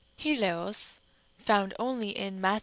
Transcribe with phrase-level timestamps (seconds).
[0.17, 0.97] ἵλεως
[1.37, 2.59] (found only in Matt.